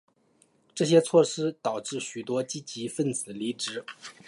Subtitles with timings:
[0.73, 3.85] 这些措施导致许多积极份子离职。